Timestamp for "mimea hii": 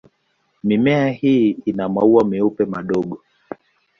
0.63-1.49